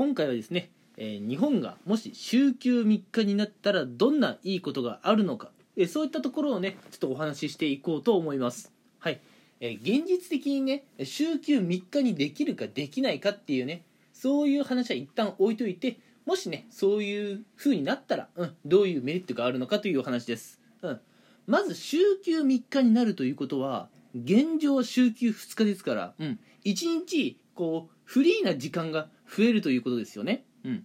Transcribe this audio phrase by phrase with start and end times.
[0.00, 8.72] 今回はですね、えー日本がもし週休3日になったらどんないいことがあるのか、えーそういったところをねちょっとお話ししていこうと思います。
[8.98, 9.20] はい、
[9.60, 13.82] え現実的にね週休3日にできるかできないかっていうね
[14.14, 21.00] そういう話は一旦置いといてもしねそういう風になったら、うん、どういうメリットがあるのかというお話です、うん、
[21.46, 30.84] まず週休3日になるということは現状は週休2日ですから、うん、1日こうフリーな時間が増えるということですよね、うん、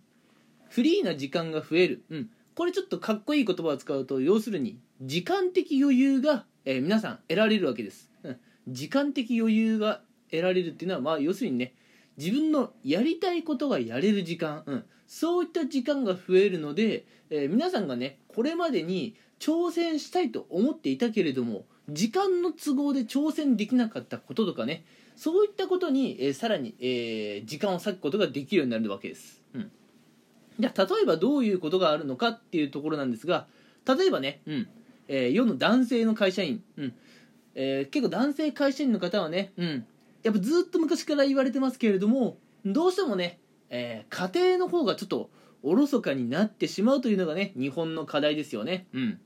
[0.69, 11.73] フリーな時間が増える、うん、これちょっとかっこいい言葉を使うと要するに時間的余裕が、えー皆さん得られるわけです、うん、時間的余裕が得られるっていうのはまあ要するにね
[12.15, 24.85] 自分のやりたいことがやれる時間、うん、そういった時間が増えるので、えー皆さんがねこれまでに挑戦したいと思っていたけれども時間の都合で挑戦できなかったこととかね
[25.15, 29.71] そういったことに、えーさらに、えー時間を割くことができるようになるわけです、うん、
[30.59, 33.47] じゃあ例えばどういうことがあるのかっていうところなんですが
[33.87, 34.67] 例えばね、うん。
[35.07, 36.93] えー世の男性の会社員、うん。
[37.53, 39.85] えー結構男性会社員の方はね、うん、
[40.23, 45.29] やっぱずっと昔から言われてますけれどもどうしてもね、えー家庭の方がちょっと
[45.61, 49.19] おろそかになってしまうというのがね日本の課題ですよね、うん、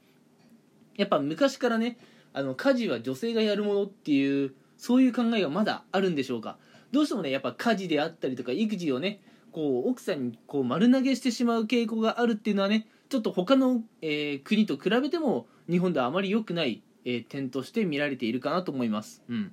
[0.97, 1.97] やっぱ昔からね
[2.33, 6.57] あの家事は女性がやるものっていうそういう考えがまだあるんでしょうか？
[6.91, 9.21] どうしてもねやっぱ家事であったりとか育児をね
[9.51, 19.51] こう奥さんにこう丸投げしてしまう傾向があるっていうのはねちょっと他の、えー国と比べても日本ではあまり良くない、えー点として見られているかなと思います、うん、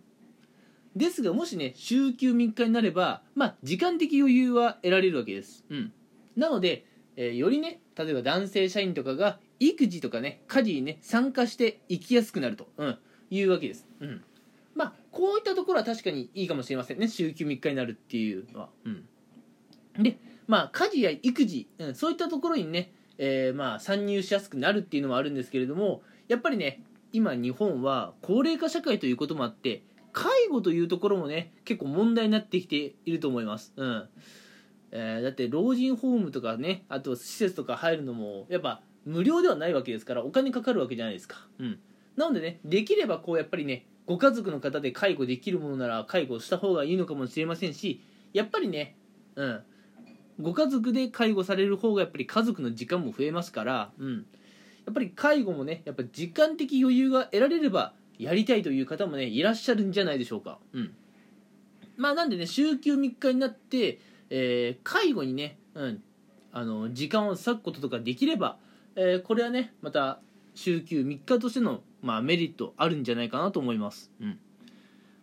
[0.95, 5.93] ですがもしね週休3日になればまあ時間的余裕は得られるわけです、うん、
[6.37, 6.85] なので、
[7.17, 12.99] えーよりね例えば男性社員とかが育児とかね家事にね参加していきやすくなると、うん、
[13.31, 14.23] いうわけです、うん、
[14.75, 17.09] まあこういったところは確かにいいかもしれませんね。
[17.09, 34.09] 週休3日になるっていうのは、うん、でまあ家事や育児、うん、そういったところにね、えーまあ参入しやすくなるっていうのもあるんですけれどもやっぱりね今日本は高齢化社会ということもあって介護というところもね結構問題になってきていると思います、うん。
[34.93, 41.79] えーだって老人ホームとかねあと施設とか入るのもやっぱ無料ではないわけですからお金かかるわけじゃないですか、うん、
[42.17, 48.03] なのでねできればこうやっぱりねご家族の方で介護できるものなら介護した方がいいのかもしれませんし
[48.33, 48.97] やっぱりね
[49.37, 49.63] うん。
[50.41, 54.21] ご家族で介護される方がやっぱり家族の時間も増えますから、うん、や
[54.91, 60.95] っぱり介護もねやっぱ時間的余裕が得られればやりたいという方もねいらっしゃるんじゃないでしょうか、うん、
[61.97, 63.99] まあなんでね週休3日になって、
[64.31, 66.03] えー介護にね、うん、
[66.53, 68.59] あの時間を割くこととかできれば、
[68.97, 70.21] えーこれはねまた
[70.55, 74.39] 週休3日としての、まあ、メリットあるんじゃないかなと思います、うん、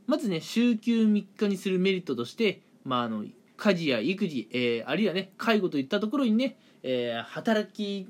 [0.05, 3.25] まずね週休3日にするメリットとして、まあ、あの
[3.57, 8.07] 家事や育児、えーあるいはね介護といったところにね、えー働き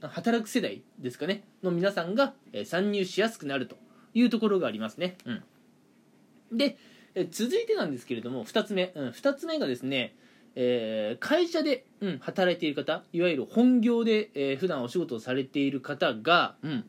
[0.00, 3.76] 働く世代ですかねの皆さんが、えー参入しやすくなると
[4.14, 6.76] いうところがありますね、うん、で、
[7.14, 10.14] えー続いてなんですけれども2つ目、うん、2つ目がですね、
[10.56, 16.84] えー会社で、うん、働いている方いわゆる本業で、えー普段お仕事をされている方が、うん、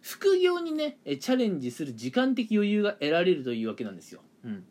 [0.00, 4.64] 副業にねえーチャレンジする時間的余裕が得られるというわけなんですよ、うん、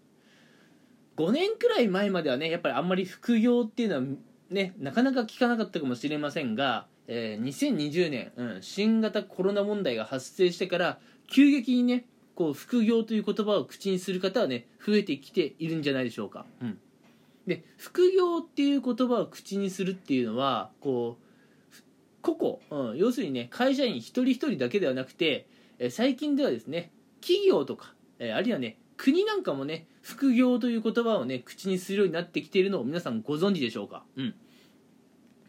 [1.18, 4.02] 5年くらい前まではねやっぱりあんまり副業っていうのは
[4.50, 16.80] ねなかなか聞かなかったかもしれませんが、えー2020年、うん、新型コロナ問題が発生してから急激にねこう副業という言葉を口にする方はね増えてきているんじゃないでしょうか、うん、
[17.48, 21.24] で副業っていう言葉を口にするっていうのはこう
[22.22, 25.48] 個々、うん、要するにね会社員一人一人だけではなくて、
[25.80, 26.92] え最近ではですね
[27.22, 34.36] 企業とか、えあるいはね国なんかもね副業という言葉をね口にするようになってきているのを皆さんご存知でしょうか、うん。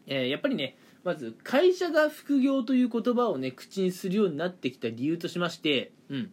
[0.07, 6.31] えーやっぱりねまず会社が副業という言葉をね口にするようになってきた理由としまして、うん、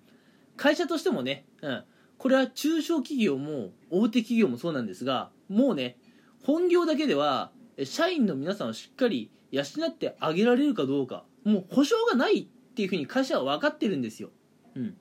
[0.56, 1.84] 会社としてもね、うん、
[2.18, 5.96] これは中小企業も大手企業もそうなんですがもうね
[6.42, 14.30] 本業だけではえ社員の皆さんをしっかり養ってあげられるかどうかもう保証がないっていうふうに会社は分かってるんですよ、
[14.74, 14.96] うん、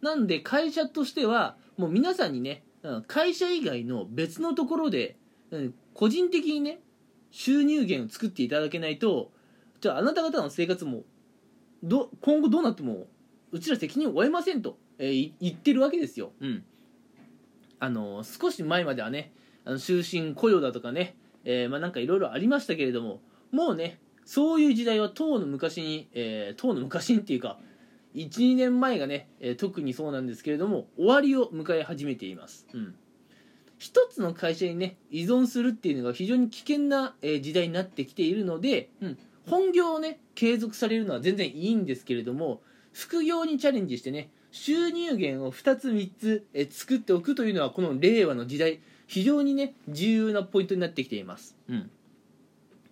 [0.00, 5.16] なんで会社としてはもう皆さんにねうん会社以外の別のところで、
[5.50, 6.80] うん個人的にね
[7.30, 9.30] 収入源を作っていただけないと
[9.80, 11.02] じゃああなた方の生活も
[11.84, 13.06] ど今後どうなっても
[13.52, 16.64] うちら責任を負えませんと、えーい言ってるわけですよ、うん、
[17.78, 19.32] あの少し前まではね
[19.64, 23.20] あの終身雇用だとかね、えーまあ、なんかいろいろありましたけれども
[23.50, 27.58] もうねそういう時代はとうの昔に、えー、の昔にっていうか
[28.14, 32.94] 12年前がね、えー特にそうなんですけれども終わりを迎え始めています、うん、
[33.78, 39.18] 一つの会社にね依存するっていうのが非常に危険な、えー時代になってきているので、うん、
[39.48, 42.60] 本業をね継続されるのは全然いいんですけれども
[42.92, 48.80] 副業にチャレンジしてね収入源を2つ3つ、え作っておくというのはこの令和の時代。
[49.06, 51.90] 非常にね重要なポイントになってきています、うん、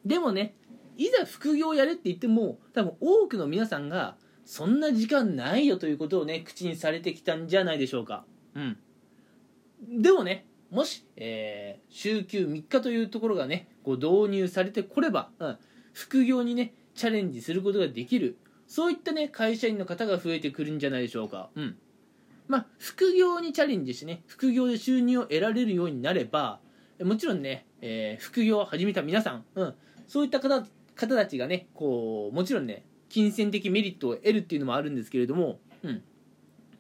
[0.05, 0.55] でもね
[0.97, 8.25] いざ副業をやれって言っても多分多くの皆さんがそんな時間ないよということをね口にされてきたんじゃないでしょうか。
[8.55, 8.79] うん。
[9.89, 15.59] でもねもし、えー週休3日というところがねこう導入されてこれば、うん、
[15.93, 21.51] 副業にねチャレンジすることができるそういったね会社員の方が増えてくるんじゃないでしょうか。
[21.55, 21.77] うん
[22.49, 26.61] まあ副業にチャレンジしてね副業で収入を得られるようになれば
[27.03, 29.75] もちろんね、えー副業を始めた皆さん、うん、
[30.07, 36.03] そういった方方たちがねこうもちろんね金銭的メリットを得るっていうのもあるんですけれども、うん、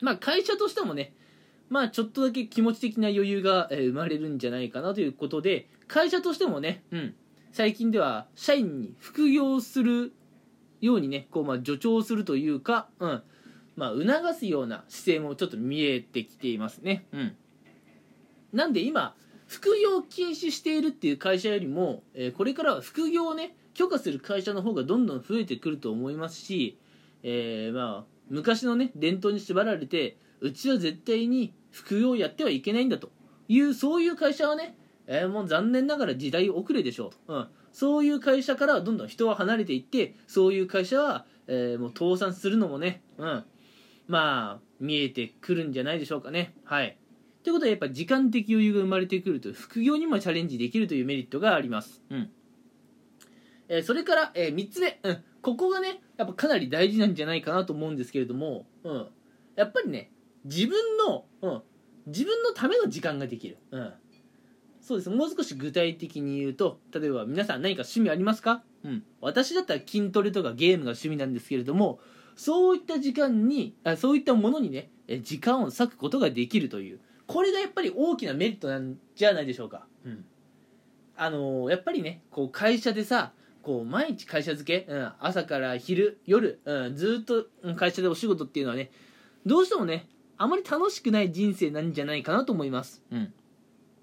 [0.00, 1.14] まあ会社としてもね
[1.68, 7.14] まあちょっとだけ気持ち的な余裕がえー生まれるんじゃないかなということで会社としてもね、うん、
[7.52, 10.12] 最近では社員に副業する
[10.80, 13.22] ようにねこうまあ助長するというか、うん。
[13.76, 17.06] まあ、促すような姿勢もちょっと見えてきていますね。
[17.12, 17.36] うん、
[18.52, 19.14] なんで今
[19.46, 26.78] 副業を禁止しているっていう会社よりも、えーこれからは副業をね許可する会社の方がどんどん増えてくると思いますし、
[27.22, 33.10] えーまあ昔のね伝統に縛られてうちは絶対に副業をやってはいけないんだと。
[33.48, 34.76] いうそういう会社はね、
[35.06, 43.44] えーもう残念ながら時代遅れでしょう、うん、そういう会社からはどんどん人は離れていってそういう会社は、えもう倒産するのもね、うん、
[44.08, 46.54] まあ見えてくるんじゃないでしょうかね。
[46.64, 46.99] はい。
[47.43, 52.02] ということはやっぱ時間的余裕が生まれてくると副業にもチャレンジできるというメリットがあります。
[52.10, 52.31] うん。
[53.69, 59.08] えーそれから、え3つ目、うん、ここがねやっぱかなり大事なんじゃないかなと思うんですけれども、うん、
[59.56, 60.10] やっぱりね
[60.44, 61.62] 自分の、うん、
[62.06, 63.93] 自分のための時間ができる、うん、
[64.81, 65.10] そうです。
[65.10, 71.98] もう少し具体的に言うと例えば皆さん何か趣味ありますか、うん、私だったら筋トレとかゲームが趣味なんですけれども
[72.37, 77.00] そういった時間にあそういったものにねえ時間を割くことができるという。
[77.26, 80.25] これがやっぱり大きなメリットなんじゃないでしょうか、うん、
[81.17, 83.32] あのーやっぱりねこう会社でさ
[83.62, 88.90] こう毎日会社付け、うん、朝から昼夜、うん、ずっとうん会社でお仕事っていうのはね
[89.46, 93.02] どうしてもねあまり楽しくない人生なんじゃないかなと思います。
[93.11, 93.32] うん。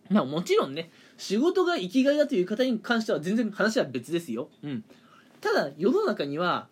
[0.10, 4.84] まあもちろんね仕事が生きがいだという方に関しては全然話は別ですよ、うん、
[5.40, 6.68] ただ世の中には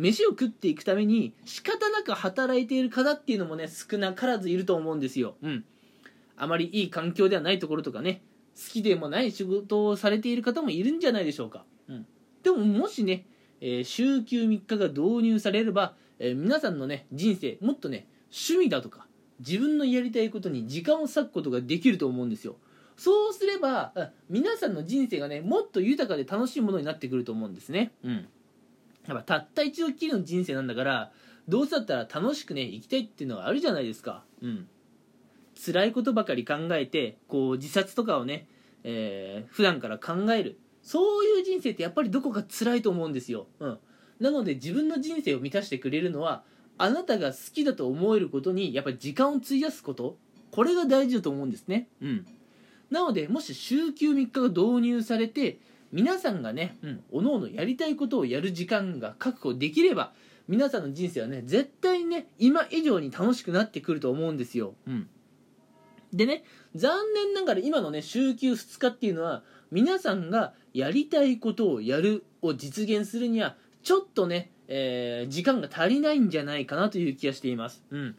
[0.00, 5.64] 飯を食っていくために仕方なく働いている方っていうのもね少なからずいると思うんですよ、うん、
[6.36, 8.22] あまりいい環境ではないところとかね
[8.56, 12.06] 好きでもない仕事をされている方もいるんじゃないでしょうか、うん、
[12.42, 13.26] でももしね、
[13.60, 19.06] えー週休3日が導入されれば、えー皆さんのね人生もっとね趣味だとか
[19.38, 22.56] 自分のやりたいことに時間を割くことができると思うんですよ。
[22.96, 27.92] そうすればあ皆さんの人生がねもっと豊かで楽しいものになってくると思うんですね。
[28.04, 28.28] うん
[29.14, 31.12] やっぱたった一度きりの人生なんだから
[31.48, 34.24] どうせだったら楽しくね生きたいっていうのがあるじゃないですか。
[34.42, 34.68] うん。
[35.62, 38.46] 辛いことばかり考えてこう自殺とかをね、
[38.84, 40.58] えー普段から考える。
[40.82, 43.78] そういう人生ってやっぱりどこか辛いと思うんですよ、うん、
[44.18, 46.42] なので自分の人生を満たしてくれるのは
[46.78, 50.16] あなたが好きだと思えることにやっぱり時間を費やすこと。
[50.50, 51.88] これが大事だと思うんですね。
[52.00, 52.26] うん。
[52.90, 55.58] なのでもし週休3日が導入されて
[55.92, 60.12] 皆さんがね、うん、おのおのやりたいことをやる時間が確保できれば
[60.48, 65.08] 皆さんの人生はね絶対にね今以上に楽しくなってくると思うんですよ、うん、
[66.12, 66.44] でね
[66.74, 78.16] 残念ながら今のね週休2日っていうのは皆さんがやりたいことをやるを実現するにはちょっとね、えー時間が足りないんじゃないかなという気がしています、うん、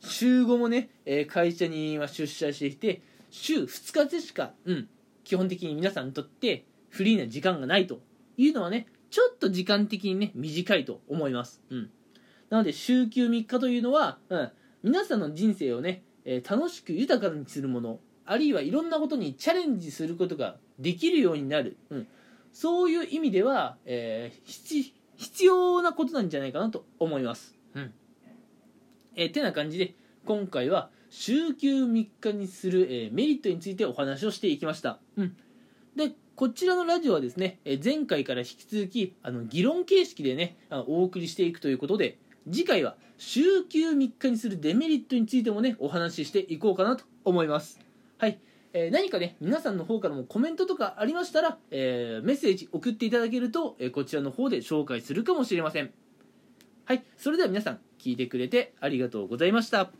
[0.00, 4.88] 週5もね、えー会社には出社していて週2日でしか、うん、
[5.24, 8.00] 基本的に皆さんにとってフリーな時間がないと
[8.36, 11.90] いうのはねちょっと時間的にね短いと思います、うん、
[12.50, 14.50] なので週休3日というのは、うん、
[14.82, 22.06] 皆さんの人生をね、えー楽しく豊かにするものあるいはいろんなことにチャレンジすることができるようになる、うん、
[22.52, 27.92] そういう意味では、えー必要なことなんじゃないかなと思います、うん。
[29.16, 29.94] えーてな感じで
[30.24, 35.36] 今回は週休3日にする、えーメリットについてお話をしていきました、うん、
[35.94, 42.16] でこちらのラジオはですね、え前回から引き続きあの議論形式でねあのお送りしていくということで
[42.50, 47.78] 次回は週休3日にするデメリットについてもねお話ししていこうかなと思います。
[48.16, 48.38] はい、
[48.72, 55.90] えー何かね皆さんの方からもコメントとかありましたら、えーメッセージ送っていただけると、えーこちらの方で紹介するかもしれません。
[56.86, 57.04] はい。
[57.18, 59.90] それでは皆さん聞いてくれてありがとうございました。